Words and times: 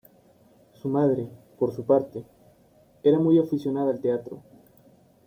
Su 0.73 0.89
madre, 0.89 1.29
por 1.59 1.75
su 1.75 1.85
parte, 1.85 2.25
era 3.03 3.19
muy 3.19 3.37
aficionada 3.37 3.91
al 3.91 4.01
teatro. 4.01 4.41